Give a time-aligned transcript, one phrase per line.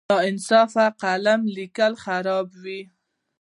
[0.27, 2.81] ناصاف قلم لیکل خرابوي.